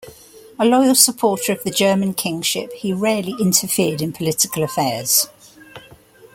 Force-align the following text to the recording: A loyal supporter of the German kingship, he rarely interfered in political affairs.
A 0.57 0.65
loyal 0.65 0.95
supporter 0.95 1.51
of 1.53 1.63
the 1.63 1.69
German 1.69 2.15
kingship, 2.15 2.73
he 2.73 2.91
rarely 2.91 3.35
interfered 3.39 4.01
in 4.01 4.11
political 4.11 4.63
affairs. 4.63 5.27